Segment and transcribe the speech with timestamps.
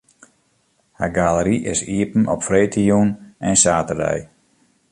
[0.99, 3.09] Har galery is iepen op freedtejûn
[3.47, 4.19] en saterdei.